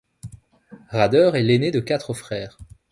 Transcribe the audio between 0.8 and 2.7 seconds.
Rader est l'aîné de quatre frères.